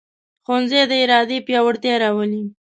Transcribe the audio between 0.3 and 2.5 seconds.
ښوونځی د ارادې پیاوړتیا راولي